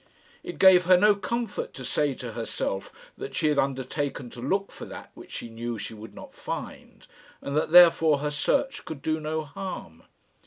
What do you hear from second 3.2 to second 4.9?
she had undertaken to look for